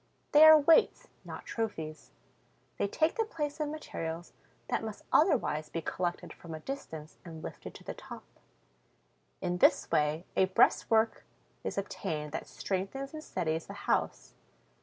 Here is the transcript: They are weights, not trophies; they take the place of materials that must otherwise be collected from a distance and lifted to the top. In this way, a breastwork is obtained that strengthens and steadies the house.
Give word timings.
They 0.31 0.43
are 0.45 0.57
weights, 0.59 1.09
not 1.23 1.45
trophies; 1.45 2.09
they 2.79 2.87
take 2.87 3.13
the 3.17 3.23
place 3.23 3.59
of 3.59 3.69
materials 3.69 4.33
that 4.67 4.83
must 4.83 5.03
otherwise 5.13 5.69
be 5.69 5.83
collected 5.83 6.33
from 6.33 6.55
a 6.55 6.59
distance 6.59 7.17
and 7.23 7.43
lifted 7.43 7.75
to 7.75 7.83
the 7.83 7.93
top. 7.93 8.23
In 9.41 9.59
this 9.59 9.91
way, 9.91 10.25
a 10.35 10.45
breastwork 10.45 11.23
is 11.63 11.77
obtained 11.77 12.31
that 12.31 12.47
strengthens 12.47 13.13
and 13.13 13.23
steadies 13.23 13.67
the 13.67 13.73
house. 13.85 14.33